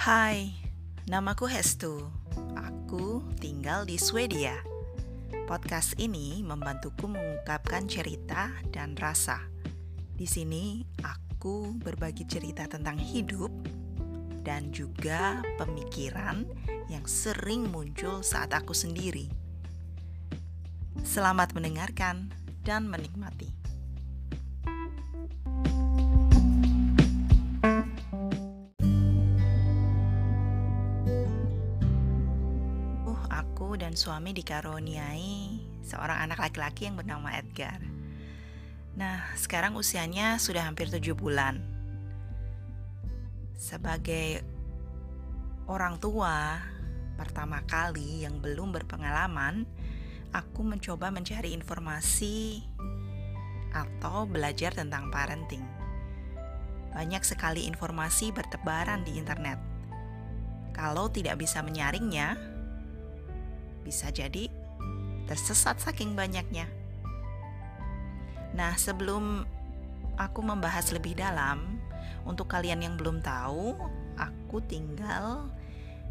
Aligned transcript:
Hai, 0.00 0.56
namaku 1.12 1.44
Hestu. 1.44 2.00
Aku 2.56 3.20
tinggal 3.36 3.84
di 3.84 4.00
Swedia. 4.00 4.56
Podcast 5.44 5.92
ini 6.00 6.40
membantuku 6.40 7.04
mengungkapkan 7.04 7.84
cerita 7.84 8.48
dan 8.72 8.96
rasa. 8.96 9.44
Di 10.16 10.24
sini 10.24 10.80
aku 11.04 11.76
berbagi 11.76 12.24
cerita 12.24 12.64
tentang 12.64 12.96
hidup 12.96 13.52
dan 14.40 14.72
juga 14.72 15.44
pemikiran 15.60 16.48
yang 16.88 17.04
sering 17.04 17.68
muncul 17.68 18.24
saat 18.24 18.56
aku 18.56 18.72
sendiri. 18.72 19.28
Selamat 21.04 21.52
mendengarkan 21.52 22.32
dan 22.64 22.88
menikmati. 22.88 23.59
Dan 33.90 33.98
suami 33.98 34.30
dikaruniai 34.30 35.58
seorang 35.82 36.22
anak 36.22 36.38
laki-laki 36.38 36.86
yang 36.86 36.94
bernama 36.94 37.34
Edgar. 37.34 37.82
Nah, 38.94 39.34
sekarang 39.34 39.74
usianya 39.74 40.38
sudah 40.38 40.62
hampir 40.62 40.86
tujuh 40.86 41.18
bulan. 41.18 41.58
Sebagai 43.58 44.46
orang 45.66 45.98
tua 45.98 46.62
pertama 47.18 47.66
kali 47.66 48.22
yang 48.22 48.38
belum 48.38 48.70
berpengalaman, 48.70 49.66
aku 50.30 50.62
mencoba 50.62 51.10
mencari 51.10 51.50
informasi 51.50 52.62
atau 53.74 54.22
belajar 54.22 54.70
tentang 54.70 55.10
parenting. 55.10 55.66
Banyak 56.94 57.26
sekali 57.26 57.66
informasi 57.66 58.30
bertebaran 58.30 59.02
di 59.02 59.18
internet. 59.18 59.58
Kalau 60.78 61.10
tidak 61.10 61.42
bisa 61.42 61.58
menyaringnya, 61.58 62.49
bisa 63.82 64.12
jadi 64.12 64.50
tersesat 65.30 65.78
saking 65.78 66.18
banyaknya. 66.18 66.66
Nah, 68.54 68.74
sebelum 68.74 69.46
aku 70.18 70.40
membahas 70.42 70.90
lebih 70.90 71.14
dalam, 71.14 71.78
untuk 72.26 72.50
kalian 72.50 72.84
yang 72.84 72.94
belum 72.98 73.22
tahu, 73.24 73.78
aku 74.18 74.60
tinggal 74.66 75.48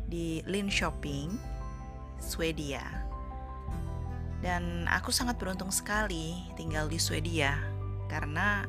di 0.10 0.42
Linköping, 0.48 1.38
Swedia. 2.18 2.82
Dan 4.40 4.88
aku 4.88 5.12
sangat 5.12 5.36
beruntung 5.36 5.70
sekali 5.70 6.48
tinggal 6.56 6.88
di 6.88 6.96
Swedia 6.96 7.60
karena 8.08 8.64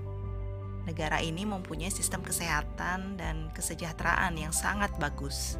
negara 0.82 1.22
ini 1.22 1.46
mempunyai 1.46 1.94
sistem 1.94 2.26
kesehatan 2.26 3.14
dan 3.14 3.54
kesejahteraan 3.54 4.34
yang 4.34 4.50
sangat 4.50 4.90
bagus. 4.98 5.56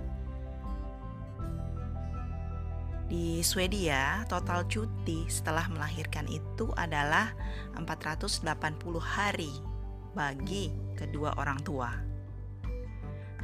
Di 3.10 3.42
Swedia, 3.42 4.22
total 4.30 4.70
cuti 4.70 5.26
setelah 5.26 5.66
melahirkan 5.66 6.30
itu 6.30 6.70
adalah 6.78 7.34
480 7.74 8.46
hari 9.02 9.50
bagi 10.14 10.70
kedua 10.94 11.34
orang 11.34 11.58
tua. 11.66 11.90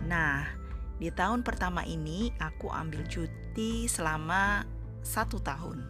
Nah, 0.06 0.46
di 1.02 1.10
tahun 1.10 1.42
pertama 1.42 1.82
ini 1.82 2.30
aku 2.38 2.70
ambil 2.70 3.02
cuti 3.10 3.90
selama 3.90 4.62
satu 5.02 5.42
tahun. 5.42 5.82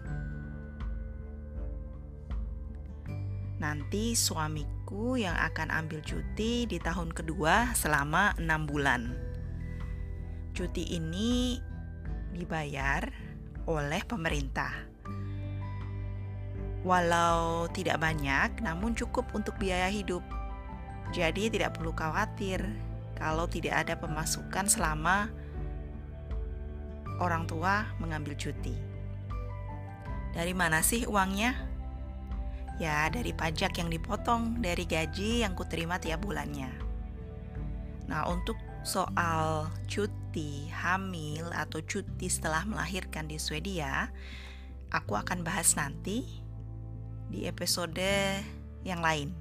Nanti 3.60 4.16
suamiku 4.16 5.20
yang 5.20 5.36
akan 5.36 5.68
ambil 5.84 6.00
cuti 6.00 6.64
di 6.64 6.80
tahun 6.80 7.12
kedua 7.12 7.76
selama 7.76 8.32
enam 8.40 8.64
bulan. 8.64 9.12
Cuti 10.56 10.96
ini 10.96 11.60
dibayar 12.32 13.35
oleh 13.66 14.02
pemerintah. 14.06 14.72
Walau 16.86 17.66
tidak 17.74 17.98
banyak, 17.98 18.62
namun 18.62 18.94
cukup 18.94 19.26
untuk 19.34 19.58
biaya 19.58 19.90
hidup. 19.90 20.22
Jadi 21.10 21.50
tidak 21.50 21.78
perlu 21.78 21.90
khawatir 21.90 22.62
kalau 23.18 23.50
tidak 23.50 23.86
ada 23.86 23.98
pemasukan 23.98 24.70
selama 24.70 25.30
orang 27.18 27.48
tua 27.50 27.90
mengambil 27.98 28.38
cuti. 28.38 28.76
Dari 30.36 30.52
mana 30.52 30.84
sih 30.84 31.08
uangnya? 31.08 31.56
Ya, 32.76 33.08
dari 33.08 33.32
pajak 33.32 33.80
yang 33.80 33.88
dipotong 33.88 34.60
dari 34.60 34.84
gaji 34.84 35.40
yang 35.40 35.56
kuterima 35.56 35.96
tiap 35.96 36.20
bulannya. 36.22 36.68
Nah, 38.04 38.28
untuk 38.28 38.60
soal 38.84 39.72
cuti, 39.88 40.15
hamil, 40.72 41.48
atau 41.54 41.80
cuti 41.84 42.26
setelah 42.26 42.66
melahirkan 42.66 43.30
di 43.30 43.38
Swedia, 43.38 44.10
aku 44.90 45.16
akan 45.16 45.44
bahas 45.44 45.74
nanti 45.76 46.24
di 47.30 47.44
episode 47.46 48.00
yang 48.86 49.02
lain. 49.02 49.34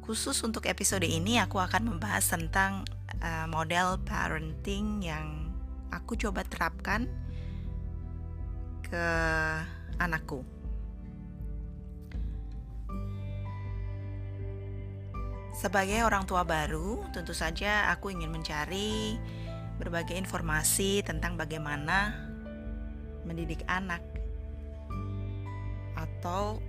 Khusus 0.00 0.42
untuk 0.42 0.66
episode 0.66 1.06
ini, 1.06 1.38
aku 1.38 1.58
akan 1.60 1.94
membahas 1.94 2.26
tentang 2.26 2.82
uh, 3.22 3.46
model 3.46 3.98
parenting 4.02 5.04
yang 5.04 5.50
aku 5.90 6.18
coba 6.18 6.42
terapkan 6.46 7.06
ke 8.86 9.06
anakku. 9.98 10.42
Sebagai 15.54 16.00
orang 16.08 16.24
tua 16.24 16.40
baru, 16.40 17.04
tentu 17.12 17.36
saja 17.36 17.92
aku 17.92 18.08
ingin 18.08 18.32
mencari 18.32 19.20
berbagai 19.80 20.12
informasi 20.12 21.00
tentang 21.00 21.40
bagaimana 21.40 22.12
mendidik 23.24 23.64
anak 23.64 24.04
atau 25.96 26.60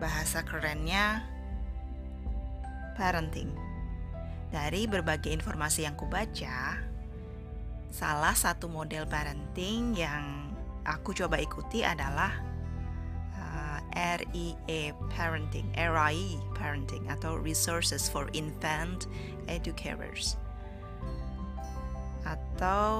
bahasa 0.00 0.40
kerennya 0.40 1.20
parenting. 2.96 3.52
Dari 4.48 4.88
berbagai 4.88 5.32
informasi 5.32 5.84
yang 5.84 5.96
kubaca, 5.96 6.80
salah 7.92 8.36
satu 8.36 8.72
model 8.72 9.04
parenting 9.04 9.92
yang 9.96 10.52
aku 10.88 11.12
coba 11.12 11.36
ikuti 11.40 11.84
adalah 11.84 12.52
REA 13.92 14.96
Parenting, 15.12 15.68
RIE 15.76 16.40
Parenting 16.56 17.12
atau 17.12 17.36
Resources 17.36 18.08
for 18.08 18.32
Infant 18.32 19.04
Educators 19.52 20.40
atau 22.22 22.94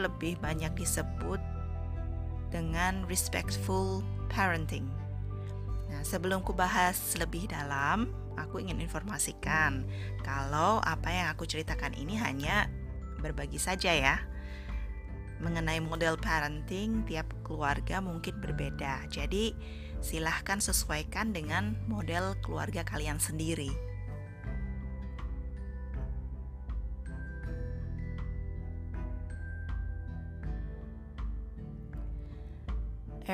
lebih 0.00 0.40
banyak 0.40 0.72
disebut 0.76 1.40
dengan 2.48 3.02
respectful 3.10 4.00
parenting. 4.30 4.86
Nah, 5.90 6.02
sebelum 6.06 6.42
ku 6.42 6.54
bahas 6.54 6.96
lebih 7.18 7.50
dalam, 7.50 8.10
aku 8.34 8.62
ingin 8.62 8.82
informasikan 8.82 9.86
kalau 10.22 10.82
apa 10.82 11.10
yang 11.10 11.26
aku 11.30 11.46
ceritakan 11.46 11.94
ini 11.94 12.18
hanya 12.18 12.70
berbagi 13.18 13.58
saja 13.58 13.90
ya. 13.90 14.16
Mengenai 15.42 15.82
model 15.82 16.14
parenting, 16.16 17.02
tiap 17.04 17.26
keluarga 17.42 17.98
mungkin 17.98 18.38
berbeda. 18.38 19.10
Jadi, 19.10 19.52
silahkan 19.98 20.62
sesuaikan 20.62 21.34
dengan 21.34 21.74
model 21.90 22.38
keluarga 22.40 22.86
kalian 22.86 23.18
sendiri. 23.18 23.72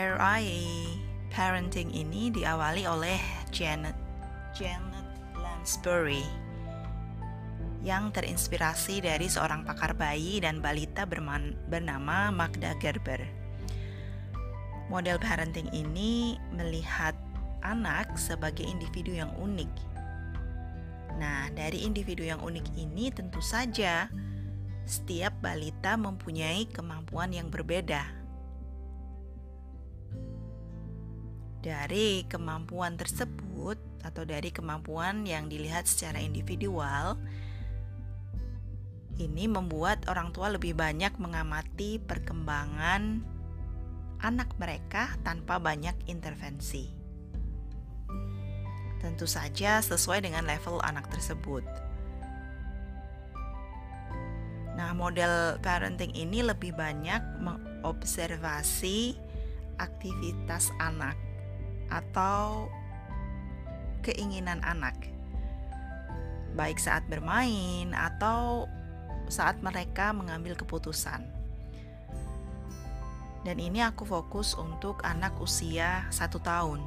RIA 0.00 0.96
Parenting 1.28 1.92
ini 1.92 2.32
diawali 2.32 2.88
oleh 2.88 3.20
Janet 3.52 3.92
Janet 4.56 5.04
Lansbury 5.36 6.24
yang 7.84 8.08
terinspirasi 8.08 9.04
dari 9.04 9.28
seorang 9.28 9.60
pakar 9.64 9.92
bayi 9.92 10.40
dan 10.40 10.64
balita 10.64 11.04
bernama 11.04 12.32
Magda 12.32 12.76
Gerber. 12.80 13.20
Model 14.88 15.20
parenting 15.20 15.68
ini 15.72 16.40
melihat 16.52 17.12
anak 17.60 18.16
sebagai 18.16 18.64
individu 18.64 19.12
yang 19.16 19.32
unik. 19.36 19.72
Nah, 21.20 21.52
dari 21.52 21.84
individu 21.84 22.24
yang 22.24 22.40
unik 22.40 22.72
ini 22.76 23.12
tentu 23.12 23.40
saja 23.44 24.08
setiap 24.88 25.36
balita 25.44 25.94
mempunyai 25.94 26.68
kemampuan 26.72 27.32
yang 27.32 27.52
berbeda. 27.52 28.19
Dari 31.60 32.24
kemampuan 32.24 32.96
tersebut 32.96 33.76
atau 34.00 34.24
dari 34.24 34.48
kemampuan 34.48 35.28
yang 35.28 35.52
dilihat 35.52 35.84
secara 35.84 36.16
individual, 36.16 37.20
ini 39.20 39.44
membuat 39.44 40.08
orang 40.08 40.32
tua 40.32 40.48
lebih 40.48 40.72
banyak 40.72 41.20
mengamati 41.20 42.00
perkembangan 42.00 43.20
anak 44.24 44.48
mereka 44.56 45.12
tanpa 45.20 45.60
banyak 45.60 45.92
intervensi. 46.08 46.88
Tentu 49.00 49.28
saja 49.28 49.84
sesuai 49.84 50.24
dengan 50.24 50.48
level 50.48 50.80
anak 50.80 51.12
tersebut. 51.12 51.64
Nah, 54.80 54.96
model 54.96 55.60
parenting 55.60 56.16
ini 56.16 56.40
lebih 56.40 56.72
banyak 56.72 57.20
mengobservasi 57.44 59.12
aktivitas 59.76 60.72
anak 60.80 61.16
atau 61.90 62.70
keinginan 64.00 64.64
anak, 64.64 64.96
baik 66.56 66.80
saat 66.80 67.04
bermain 67.10 67.92
atau 67.92 68.64
saat 69.30 69.60
mereka 69.62 70.10
mengambil 70.10 70.56
keputusan. 70.58 71.22
Dan 73.40 73.56
ini 73.56 73.80
aku 73.80 74.04
fokus 74.04 74.52
untuk 74.52 75.00
anak 75.00 75.32
usia 75.40 76.04
satu 76.12 76.42
tahun, 76.42 76.84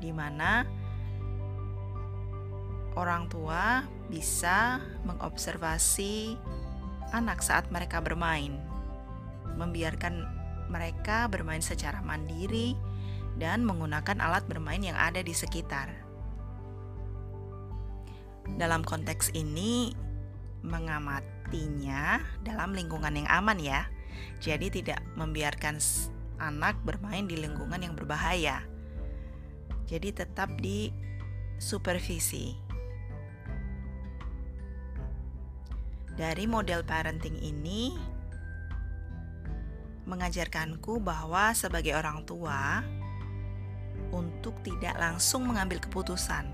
di 0.00 0.08
mana 0.08 0.64
orang 2.96 3.28
tua 3.28 3.84
bisa 4.08 4.80
mengobservasi 5.04 6.40
anak 7.12 7.44
saat 7.44 7.68
mereka 7.68 8.00
bermain, 8.00 8.56
membiarkan 9.60 10.24
mereka 10.72 11.28
bermain 11.28 11.60
secara 11.60 12.00
mandiri 12.00 12.72
dan 13.36 13.64
menggunakan 13.64 14.16
alat 14.20 14.48
bermain 14.48 14.80
yang 14.80 14.96
ada 14.96 15.20
di 15.20 15.36
sekitar. 15.36 15.92
Dalam 18.56 18.80
konteks 18.86 19.34
ini, 19.36 19.92
mengamatinya 20.64 22.22
dalam 22.40 22.72
lingkungan 22.72 23.12
yang 23.12 23.28
aman, 23.28 23.58
ya. 23.60 23.84
Jadi, 24.40 24.72
tidak 24.72 25.04
membiarkan 25.18 25.76
anak 26.40 26.80
bermain 26.86 27.28
di 27.28 27.36
lingkungan 27.36 27.82
yang 27.82 27.92
berbahaya. 27.92 28.64
Jadi, 29.84 30.14
tetap 30.14 30.56
di 30.56 30.88
supervisi. 31.60 32.56
Dari 36.16 36.48
model 36.48 36.80
parenting 36.80 37.36
ini 37.44 37.92
mengajarkanku 40.06 41.02
bahwa 41.02 41.52
sebagai 41.52 41.92
orang 41.92 42.24
tua 42.24 42.80
untuk 44.16 44.56
tidak 44.64 44.96
langsung 44.96 45.44
mengambil 45.44 45.76
keputusan. 45.76 46.48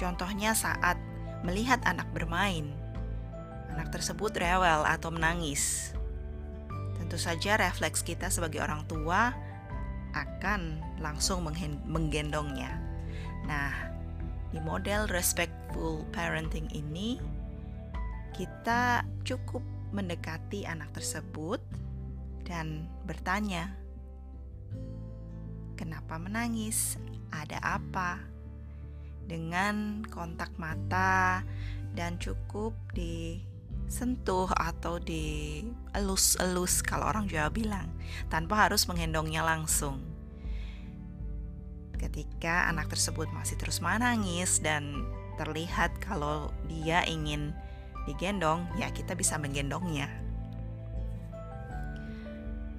Contohnya 0.00 0.56
saat 0.56 0.96
melihat 1.44 1.84
anak 1.84 2.08
bermain, 2.16 2.72
anak 3.76 3.92
tersebut 3.92 4.32
rewel 4.40 4.88
atau 4.88 5.12
menangis. 5.12 5.92
Tentu 6.96 7.20
saja 7.20 7.60
refleks 7.60 8.00
kita 8.00 8.32
sebagai 8.32 8.64
orang 8.64 8.88
tua 8.88 9.36
akan 10.16 10.80
langsung 11.04 11.44
menggendongnya. 11.84 12.72
Nah, 13.44 13.72
di 14.50 14.58
model 14.58 15.06
respectful 15.12 16.02
parenting 16.10 16.66
ini 16.74 17.20
kita 18.34 19.04
cukup 19.22 19.62
mendekati 19.90 20.66
anak 20.66 20.90
tersebut 20.94 21.58
dan 22.46 22.86
bertanya, 23.06 23.74
"Kenapa 25.80 26.20
menangis? 26.20 27.00
Ada 27.32 27.80
apa?" 27.80 28.20
Dengan 29.24 30.04
kontak 30.04 30.52
mata 30.60 31.40
dan 31.96 32.20
cukup 32.20 32.76
disentuh 32.92 34.52
atau 34.52 35.00
dielus-elus 35.00 36.84
kalau 36.84 37.08
orang 37.08 37.24
Jawa 37.32 37.48
bilang, 37.48 37.88
tanpa 38.28 38.68
harus 38.68 38.84
menggendongnya 38.84 39.40
langsung. 39.40 40.04
Ketika 41.96 42.68
anak 42.68 42.92
tersebut 42.92 43.32
masih 43.32 43.56
terus 43.56 43.80
menangis 43.80 44.60
dan 44.60 45.08
terlihat 45.40 45.96
kalau 46.04 46.52
dia 46.68 47.00
ingin 47.08 47.56
digendong, 48.04 48.68
ya 48.76 48.92
kita 48.92 49.16
bisa 49.16 49.36
menggendongnya. 49.36 50.08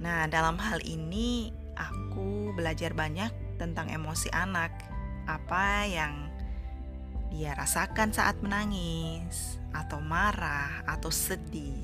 Nah, 0.01 0.25
dalam 0.25 0.57
hal 0.57 0.81
ini 0.81 1.53
aku 1.89 2.53
belajar 2.53 2.93
banyak 2.93 3.31
tentang 3.57 3.89
emosi 3.89 4.29
anak, 4.29 4.69
apa 5.25 5.87
yang 5.89 6.29
dia 7.33 7.55
rasakan 7.57 8.13
saat 8.13 8.37
menangis, 8.43 9.57
atau 9.71 10.03
marah, 10.03 10.83
atau 10.85 11.09
sedih. 11.09 11.81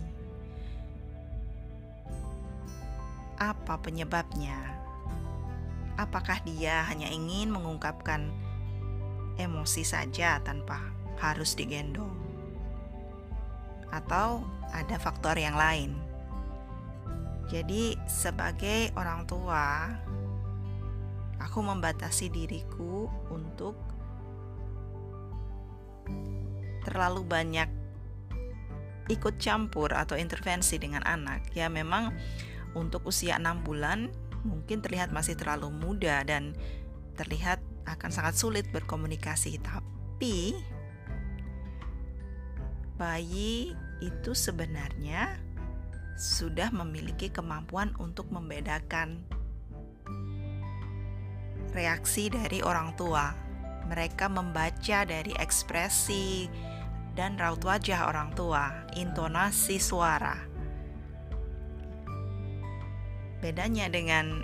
Apa 3.38 3.80
penyebabnya? 3.82 4.58
Apakah 5.98 6.42
dia 6.46 6.86
hanya 6.90 7.10
ingin 7.10 7.50
mengungkapkan 7.50 8.30
emosi 9.42 9.82
saja 9.82 10.42
tanpa 10.46 10.82
harus 11.18 11.58
digendong? 11.58 12.28
atau 13.92 14.44
ada 14.76 15.00
faktor 15.00 15.40
yang 15.40 15.56
lain. 15.56 15.96
Jadi, 17.48 17.96
sebagai 18.08 18.92
orang 19.00 19.24
tua, 19.24 19.88
aku 21.40 21.60
membatasi 21.64 22.28
diriku 22.28 23.08
untuk 23.32 23.76
terlalu 26.84 27.24
banyak 27.24 27.70
ikut 29.08 29.40
campur 29.40 29.96
atau 29.96 30.20
intervensi 30.20 30.76
dengan 30.76 31.04
anak. 31.08 31.56
Ya, 31.56 31.72
memang 31.72 32.12
untuk 32.76 33.08
usia 33.08 33.40
6 33.40 33.64
bulan 33.64 34.12
mungkin 34.44 34.84
terlihat 34.84 35.16
masih 35.16 35.40
terlalu 35.40 35.72
muda 35.72 36.24
dan 36.28 36.56
terlihat 37.16 37.64
akan 37.88 38.12
sangat 38.12 38.36
sulit 38.36 38.68
berkomunikasi, 38.76 39.64
tapi 39.64 40.56
bayi 43.00 43.72
itu 44.04 44.32
sebenarnya 44.36 45.47
sudah 46.18 46.74
memiliki 46.74 47.30
kemampuan 47.30 47.94
untuk 48.02 48.34
membedakan 48.34 49.22
reaksi 51.78 52.34
dari 52.34 52.66
orang 52.66 52.98
tua. 52.98 53.38
Mereka 53.86 54.28
membaca 54.28 55.06
dari 55.06 55.32
ekspresi 55.38 56.50
dan 57.14 57.38
raut 57.38 57.62
wajah 57.62 58.10
orang 58.10 58.34
tua, 58.34 58.90
intonasi 58.98 59.78
suara. 59.78 60.36
Bedanya 63.38 63.88
dengan 63.88 64.42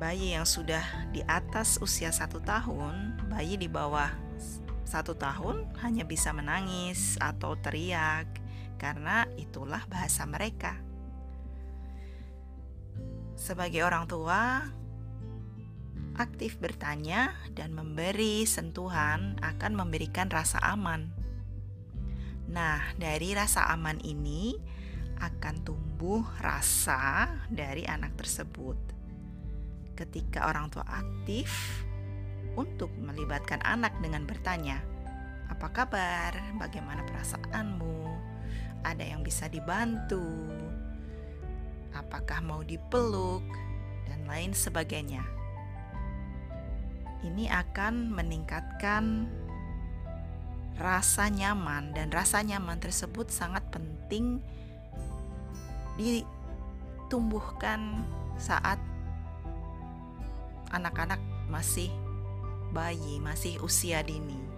bayi 0.00 0.34
yang 0.34 0.48
sudah 0.48 0.82
di 1.12 1.20
atas 1.28 1.76
usia 1.78 2.08
satu 2.10 2.40
tahun, 2.40 3.20
bayi 3.28 3.60
di 3.60 3.68
bawah 3.68 4.10
satu 4.88 5.12
tahun 5.12 5.68
hanya 5.84 6.08
bisa 6.08 6.32
menangis 6.32 7.20
atau 7.20 7.56
teriak 7.60 8.43
karena 8.76 9.28
itulah 9.38 9.82
bahasa 9.86 10.26
mereka. 10.26 10.78
Sebagai 13.34 13.82
orang 13.82 14.06
tua, 14.06 14.62
aktif 16.14 16.56
bertanya 16.62 17.34
dan 17.50 17.74
memberi 17.74 18.46
sentuhan 18.46 19.34
akan 19.42 19.72
memberikan 19.74 20.30
rasa 20.30 20.62
aman. 20.62 21.10
Nah, 22.48 22.80
dari 22.94 23.34
rasa 23.34 23.66
aman 23.74 23.98
ini 24.06 24.54
akan 25.18 25.54
tumbuh 25.66 26.22
rasa 26.38 27.26
dari 27.50 27.82
anak 27.86 28.14
tersebut. 28.14 28.78
Ketika 29.94 30.50
orang 30.50 30.70
tua 30.70 30.86
aktif, 30.86 31.50
untuk 32.54 32.90
melibatkan 32.98 33.58
anak 33.66 33.94
dengan 33.98 34.26
bertanya, 34.26 34.78
"Apa 35.50 35.70
kabar? 35.74 36.32
Bagaimana 36.58 37.02
perasaanmu? 37.02 38.13
Ada 38.84 39.02
yang 39.02 39.24
bisa 39.24 39.48
dibantu? 39.48 40.20
Apakah 41.96 42.44
mau 42.44 42.60
dipeluk?" 42.60 43.42
dan 44.08 44.24
lain 44.28 44.52
sebagainya. 44.52 45.24
Ini 47.24 47.48
akan 47.48 48.12
meningkatkan 48.12 49.24
rasa 50.76 51.32
nyaman, 51.32 51.96
dan 51.96 52.12
rasa 52.12 52.44
nyaman 52.44 52.76
tersebut 52.82 53.32
sangat 53.32 53.64
penting 53.72 54.44
ditumbuhkan 55.96 58.04
saat 58.36 58.76
anak-anak 60.74 61.22
masih 61.46 61.88
bayi, 62.74 63.22
masih 63.22 63.62
usia 63.62 64.02
dini. 64.02 64.53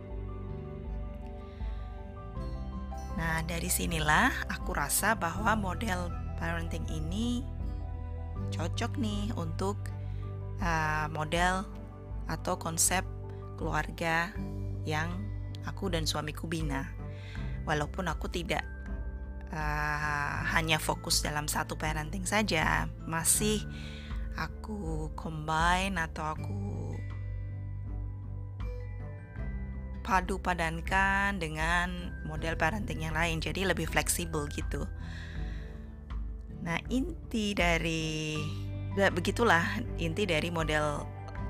Nah, 3.17 3.41
dari 3.49 3.73
sinilah 3.73 4.53
aku 4.53 4.77
rasa 4.77 5.17
bahwa 5.17 5.57
model 5.57 6.13
parenting 6.37 6.85
ini 6.93 7.41
cocok 8.53 9.01
nih 9.01 9.33
untuk 9.41 9.81
uh, 10.61 11.09
model 11.09 11.65
atau 12.29 12.61
konsep 12.61 13.03
keluarga 13.57 14.31
yang 14.85 15.09
aku 15.65 15.89
dan 15.89 16.05
suamiku 16.05 16.45
bina. 16.45 16.93
Walaupun 17.65 18.07
aku 18.07 18.31
tidak 18.31 18.63
uh, 19.51 20.45
hanya 20.55 20.79
fokus 20.79 21.25
dalam 21.25 21.49
satu 21.49 21.75
parenting 21.75 22.29
saja, 22.29 22.87
masih 23.09 23.65
aku 24.37 25.11
combine 25.17 25.97
atau 25.97 26.37
aku 26.37 26.55
padu 30.07 30.39
padankan 30.39 31.43
dengan 31.43 32.15
model 32.23 32.55
parenting 32.55 33.03
yang 33.03 33.15
lain 33.19 33.43
jadi 33.43 33.67
lebih 33.67 33.91
fleksibel 33.91 34.47
gitu 34.55 34.87
nah 36.63 36.79
inti 36.87 37.59
dari 37.59 38.39
ya, 38.95 39.11
begitulah 39.11 39.67
inti 39.99 40.23
dari 40.31 40.47
model 40.55 41.03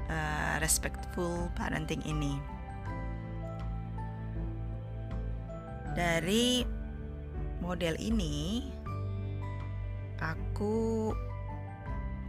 uh, 0.09 0.57
respectful 0.65 1.53
parenting 1.53 2.01
ini 2.09 2.41
dari 5.93 6.65
model 7.61 7.97
ini 8.01 8.65
aku 10.21 11.13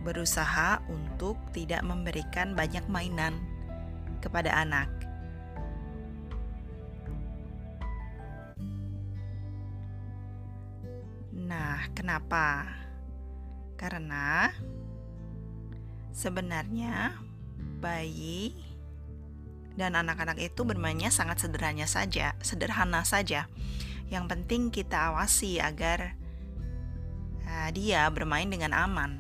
berusaha 0.07 0.79
untuk 0.87 1.35
tidak 1.51 1.83
memberikan 1.83 2.55
banyak 2.55 2.83
mainan 2.87 3.35
kepada 4.23 4.55
anak. 4.55 4.87
Kenapa? 11.97 12.69
Karena 13.73 14.53
sebenarnya 16.13 17.17
bayi 17.81 18.53
dan 19.73 19.97
anak-anak 19.97 20.37
itu 20.37 20.61
bermainnya 20.61 21.09
sangat 21.09 21.41
sederhana 21.41 21.89
saja, 21.89 22.37
sederhana 22.45 23.01
saja. 23.01 23.49
Yang 24.13 24.25
penting 24.29 24.61
kita 24.69 25.09
awasi 25.09 25.57
agar 25.57 26.13
uh, 27.49 27.69
dia 27.73 28.05
bermain 28.13 28.45
dengan 28.45 28.77
aman 28.77 29.17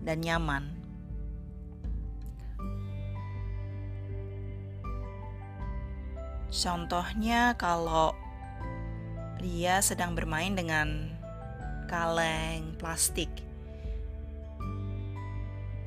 dan 0.00 0.24
nyaman. 0.24 0.80
Contohnya 6.50 7.54
kalau 7.54 8.16
dia 9.38 9.78
sedang 9.80 10.18
bermain 10.18 10.52
dengan 10.52 11.19
kaleng 11.90 12.78
plastik 12.78 13.26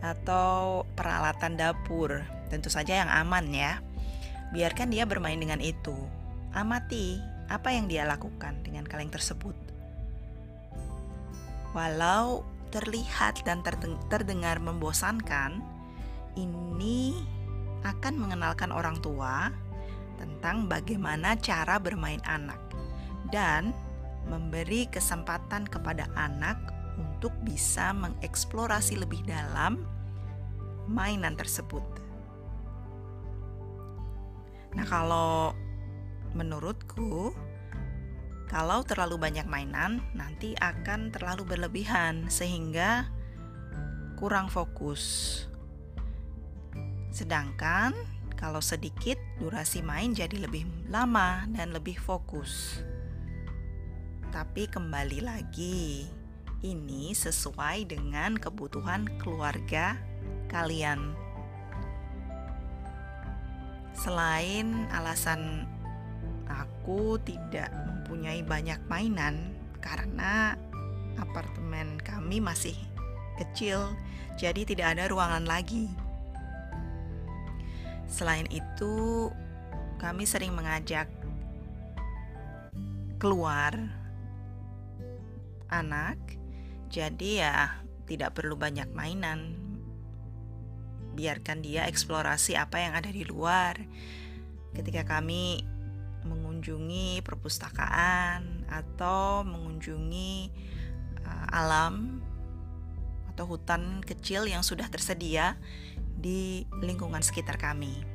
atau 0.04 0.84
peralatan 1.00 1.56
dapur, 1.56 2.20
tentu 2.52 2.68
saja 2.68 3.00
yang 3.00 3.08
aman 3.08 3.48
ya. 3.56 3.80
Biarkan 4.52 4.92
dia 4.92 5.08
bermain 5.08 5.40
dengan 5.40 5.64
itu. 5.64 5.96
Amati 6.52 7.24
apa 7.48 7.72
yang 7.72 7.88
dia 7.88 8.04
lakukan 8.04 8.60
dengan 8.68 8.84
kaleng 8.84 9.08
tersebut. 9.08 9.56
Walau 11.72 12.44
terlihat 12.76 13.48
dan 13.48 13.64
terdengar 14.12 14.60
membosankan, 14.60 15.64
ini 16.36 17.16
akan 17.88 18.20
mengenalkan 18.20 18.76
orang 18.76 19.00
tua 19.00 19.50
tentang 20.20 20.68
bagaimana 20.68 21.40
cara 21.40 21.80
bermain 21.80 22.22
anak 22.28 22.60
dan 23.32 23.74
memberi 24.28 24.88
kesempatan 24.88 25.68
kepada 25.68 26.08
anak 26.16 26.60
untuk 27.00 27.34
bisa 27.48 27.92
mengeksplorasi 27.96 29.00
lebih 29.00 29.24
dalam 29.26 29.84
mainan 30.88 31.34
tersebut. 31.40 31.84
Nah, 34.74 34.86
kalau 34.90 35.54
menurutku, 36.34 37.32
kalau 38.50 38.82
terlalu 38.84 39.22
banyak 39.22 39.46
mainan, 39.46 40.02
nanti 40.18 40.58
akan 40.58 41.14
terlalu 41.14 41.46
berlebihan 41.46 42.28
sehingga 42.28 43.08
kurang 44.18 44.50
fokus. 44.50 45.46
Sedangkan 47.14 47.94
kalau 48.34 48.60
sedikit, 48.60 49.16
durasi 49.40 49.80
main 49.80 50.12
jadi 50.12 50.36
lebih 50.36 50.68
lama 50.92 51.48
dan 51.54 51.72
lebih 51.72 51.96
fokus. 51.96 52.84
Tapi 54.34 54.66
kembali 54.66 55.22
lagi, 55.22 56.10
ini 56.66 57.14
sesuai 57.14 57.86
dengan 57.86 58.34
kebutuhan 58.34 59.06
keluarga 59.22 59.94
kalian. 60.50 61.14
Selain 63.94 64.90
alasan 64.90 65.70
aku 66.50 67.22
tidak 67.22 67.70
mempunyai 67.86 68.42
banyak 68.42 68.82
mainan 68.90 69.54
karena 69.86 70.58
apartemen 71.22 72.02
kami 72.02 72.42
masih 72.42 72.74
kecil, 73.38 73.86
jadi 74.42 74.66
tidak 74.66 74.98
ada 74.98 75.14
ruangan 75.14 75.46
lagi. 75.46 75.94
Selain 78.10 78.50
itu, 78.50 79.30
kami 80.02 80.26
sering 80.26 80.58
mengajak 80.58 81.06
keluar 83.22 84.02
anak, 85.74 86.18
jadi 86.94 87.30
ya 87.42 87.58
tidak 88.06 88.38
perlu 88.38 88.54
banyak 88.54 88.90
mainan. 88.94 89.58
Biarkan 91.14 91.66
dia 91.66 91.90
eksplorasi 91.90 92.58
apa 92.58 92.78
yang 92.82 92.94
ada 92.94 93.10
di 93.10 93.26
luar. 93.26 93.78
Ketika 94.74 95.06
kami 95.06 95.62
mengunjungi 96.26 97.22
perpustakaan 97.22 98.66
atau 98.72 99.44
mengunjungi 99.44 100.50
uh, 101.26 101.48
alam 101.52 102.24
atau 103.34 103.46
hutan 103.50 104.02
kecil 104.06 104.46
yang 104.46 104.62
sudah 104.62 104.88
tersedia 104.88 105.58
di 106.14 106.64
lingkungan 106.80 107.20
sekitar 107.20 107.58
kami. 107.60 108.06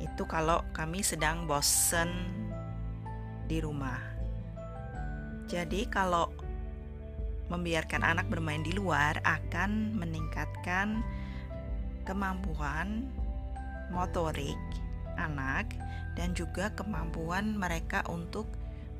Itu 0.00 0.24
kalau 0.30 0.62
kami 0.72 1.02
sedang 1.02 1.50
bosen 1.50 2.10
di 3.50 3.60
rumah. 3.60 4.13
Jadi 5.54 5.86
kalau 5.86 6.34
membiarkan 7.46 8.02
anak 8.02 8.26
bermain 8.26 8.66
di 8.66 8.74
luar 8.74 9.22
akan 9.22 9.94
meningkatkan 9.94 10.98
kemampuan 12.02 13.06
motorik 13.94 14.58
anak 15.14 15.70
dan 16.18 16.34
juga 16.34 16.74
kemampuan 16.74 17.54
mereka 17.54 18.02
untuk 18.10 18.50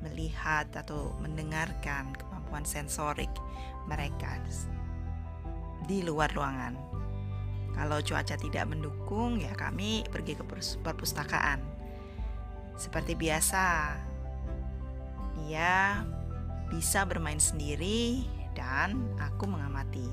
melihat 0.06 0.70
atau 0.78 1.10
mendengarkan 1.18 2.14
kemampuan 2.14 2.62
sensorik 2.62 3.34
mereka 3.90 4.38
di 5.90 6.06
luar 6.06 6.30
ruangan. 6.38 6.78
Kalau 7.74 7.98
cuaca 7.98 8.38
tidak 8.38 8.70
mendukung, 8.70 9.42
ya 9.42 9.50
kami 9.58 10.06
pergi 10.06 10.38
ke 10.38 10.46
perpustakaan. 10.86 11.58
Seperti 12.78 13.18
biasa, 13.18 13.98
dia 15.42 16.06
bisa 16.74 17.06
bermain 17.06 17.38
sendiri 17.38 18.26
dan 18.58 18.98
aku 19.22 19.46
mengamati. 19.46 20.10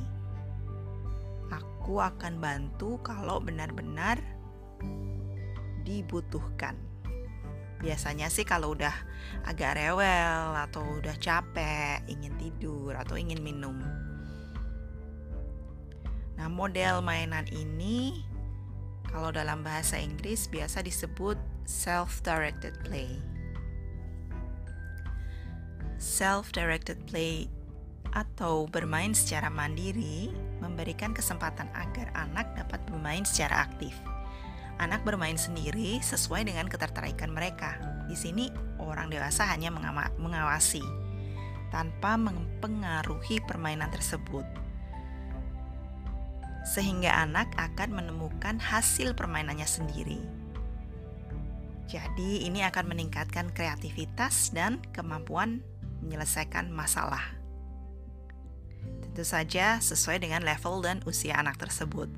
Aku 1.49 1.97
akan 1.97 2.37
bantu 2.37 3.01
kalau 3.01 3.41
benar-benar 3.41 4.21
dibutuhkan. 5.81 6.77
Biasanya 7.81 8.29
sih 8.29 8.45
kalau 8.45 8.77
udah 8.77 8.93
agak 9.41 9.73
rewel 9.81 10.53
atau 10.53 10.85
udah 11.01 11.17
capek, 11.17 12.05
ingin 12.05 12.37
tidur 12.37 12.93
atau 12.93 13.17
ingin 13.17 13.41
minum. 13.41 13.81
Nah, 16.37 16.45
model 16.45 17.01
mainan 17.01 17.49
ini 17.49 18.21
kalau 19.09 19.33
dalam 19.33 19.65
bahasa 19.65 19.97
Inggris 19.97 20.45
biasa 20.45 20.85
disebut 20.85 21.41
self-directed 21.65 22.77
play. 22.85 23.30
Self-directed 26.01 26.97
play 27.05 27.45
atau 28.17 28.65
bermain 28.65 29.13
secara 29.13 29.53
mandiri 29.53 30.33
memberikan 30.57 31.13
kesempatan 31.13 31.69
agar 31.77 32.09
anak 32.17 32.57
dapat 32.57 32.81
bermain 32.89 33.23
secara 33.23 33.69
aktif 33.69 33.93
anak 34.81 35.05
bermain 35.05 35.37
sendiri 35.37 36.01
sesuai 36.01 36.49
dengan 36.49 36.65
ketertarikan 36.65 37.29
mereka. 37.29 37.77
Di 38.09 38.17
sini 38.17 38.49
orang 38.81 39.13
dewasa 39.13 39.45
hanya 39.45 39.69
mengawasi 40.17 40.81
tanpa 41.69 42.17
mempengaruhi 42.17 43.39
permainan 43.45 43.93
tersebut. 43.93 44.43
Sehingga 46.65 47.13
anak 47.13 47.53
akan 47.57 47.93
menemukan 47.93 48.57
hasil 48.57 49.13
permainannya 49.13 49.69
sendiri. 49.69 50.21
Jadi, 51.89 52.47
ini 52.47 52.63
akan 52.63 52.87
meningkatkan 52.87 53.51
kreativitas 53.51 54.53
dan 54.55 54.79
kemampuan 54.95 55.59
menyelesaikan 56.01 56.69
masalah. 56.73 57.21
Tentu 59.01 59.23
saja 59.25 59.77
sesuai 59.77 60.21
dengan 60.21 60.41
level 60.41 60.81
dan 60.81 60.99
usia 61.05 61.37
anak 61.37 61.61
tersebut. 61.61 62.09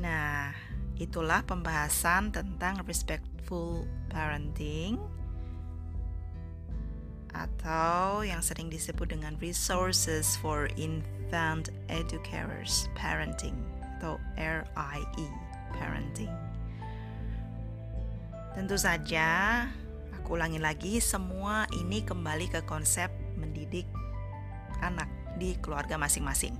Nah, 0.00 0.56
itulah 0.96 1.44
pembahasan 1.44 2.32
tentang 2.32 2.80
respectful 2.88 3.84
parenting 4.08 4.96
atau 7.30 8.26
yang 8.26 8.42
sering 8.42 8.66
disebut 8.66 9.14
dengan 9.14 9.38
resources 9.38 10.34
for 10.40 10.66
infant 10.74 11.70
educators 11.86 12.90
parenting 12.98 13.54
atau 14.00 14.18
RIE 14.34 15.28
parenting. 15.76 16.49
Tentu 18.50 18.74
saja, 18.74 19.62
aku 20.10 20.34
ulangi 20.34 20.58
lagi 20.58 20.98
semua 20.98 21.70
ini 21.70 22.02
kembali 22.02 22.50
ke 22.50 22.66
konsep 22.66 23.06
mendidik 23.38 23.86
anak 24.82 25.06
di 25.38 25.54
keluarga 25.62 25.94
masing-masing. 25.94 26.58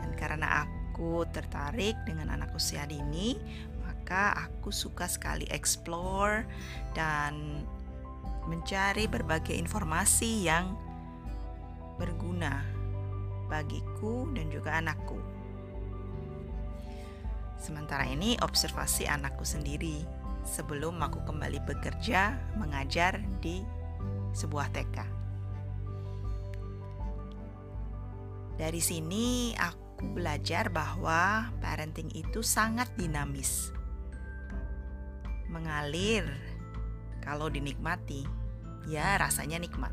Dan 0.00 0.16
karena 0.16 0.64
aku 0.64 1.28
tertarik 1.28 2.00
dengan 2.08 2.32
anak 2.32 2.56
usia 2.56 2.88
dini, 2.88 3.36
maka 3.84 4.32
aku 4.32 4.72
suka 4.72 5.04
sekali 5.04 5.44
explore 5.52 6.48
dan 6.96 7.60
mencari 8.48 9.04
berbagai 9.04 9.52
informasi 9.52 10.48
yang 10.48 10.72
berguna 12.00 12.64
bagiku 13.52 14.32
dan 14.32 14.48
juga 14.48 14.80
anakku. 14.80 15.20
Sementara 17.60 18.08
ini 18.08 18.40
observasi 18.40 19.04
anakku 19.04 19.44
sendiri 19.44 20.19
sebelum 20.44 20.98
aku 21.00 21.24
kembali 21.24 21.62
bekerja 21.64 22.36
mengajar 22.56 23.20
di 23.40 23.62
sebuah 24.34 24.70
TK. 24.70 24.98
Dari 28.60 28.80
sini 28.84 29.56
aku 29.56 30.12
belajar 30.12 30.68
bahwa 30.68 31.48
parenting 31.64 32.12
itu 32.12 32.44
sangat 32.44 32.92
dinamis. 32.96 33.72
Mengalir 35.48 36.28
kalau 37.24 37.48
dinikmati 37.48 38.28
ya 38.88 39.16
rasanya 39.16 39.60
nikmat. 39.60 39.92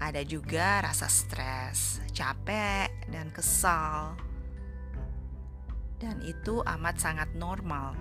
Ada 0.00 0.26
juga 0.26 0.84
rasa 0.84 1.08
stres, 1.08 2.02
capek, 2.12 3.08
dan 3.08 3.32
kesal. 3.32 4.18
Dan 5.96 6.20
itu 6.20 6.60
amat 6.60 7.00
sangat 7.00 7.32
normal. 7.32 7.96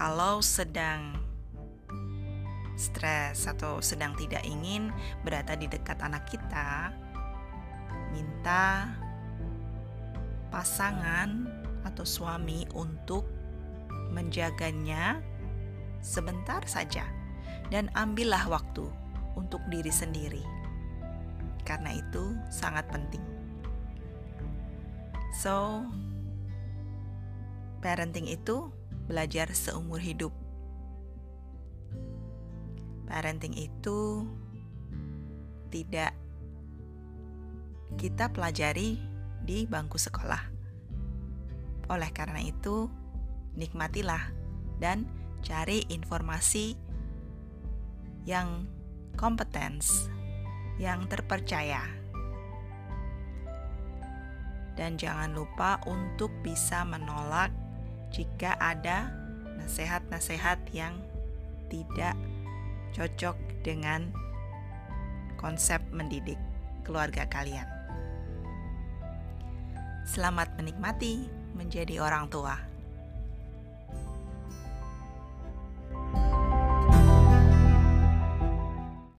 Kalau 0.00 0.40
sedang 0.40 1.12
stres 2.72 3.44
atau 3.44 3.84
sedang 3.84 4.16
tidak 4.16 4.40
ingin 4.48 4.88
berada 5.20 5.52
di 5.52 5.68
dekat 5.68 6.00
anak 6.00 6.24
kita, 6.24 6.88
minta 8.08 8.96
pasangan 10.48 11.44
atau 11.84 12.08
suami 12.08 12.64
untuk 12.72 13.28
menjaganya 14.16 15.20
sebentar 16.00 16.64
saja 16.64 17.04
dan 17.68 17.92
ambillah 17.92 18.48
waktu 18.48 18.88
untuk 19.36 19.60
diri 19.68 19.92
sendiri. 19.92 20.40
Karena 21.68 21.92
itu 21.92 22.40
sangat 22.48 22.88
penting. 22.88 23.22
So, 25.36 25.84
parenting 27.84 28.32
itu 28.32 28.79
belajar 29.10 29.50
seumur 29.50 29.98
hidup. 29.98 30.30
Parenting 33.10 33.58
itu 33.58 34.22
tidak 35.74 36.14
kita 37.98 38.30
pelajari 38.30 39.02
di 39.42 39.66
bangku 39.66 39.98
sekolah. 39.98 40.46
Oleh 41.90 42.10
karena 42.14 42.38
itu, 42.38 42.86
nikmatilah 43.58 44.30
dan 44.78 45.10
cari 45.42 45.82
informasi 45.90 46.78
yang 48.22 48.68
kompetens, 49.18 50.06
yang 50.78 51.10
terpercaya. 51.10 51.82
Dan 54.78 54.94
jangan 54.94 55.34
lupa 55.34 55.82
untuk 55.84 56.30
bisa 56.46 56.86
menolak 56.86 57.50
jika 58.10 58.58
ada 58.58 59.10
nasihat-nasihat 59.58 60.58
yang 60.74 60.98
tidak 61.70 62.18
cocok 62.90 63.38
dengan 63.62 64.10
konsep 65.38 65.78
mendidik 65.94 66.38
keluarga 66.82 67.24
kalian. 67.30 67.66
Selamat 70.04 70.50
menikmati 70.58 71.30
menjadi 71.54 72.02
orang 72.02 72.26
tua. 72.26 72.69